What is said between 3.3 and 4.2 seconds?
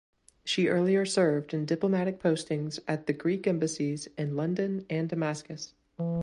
embassies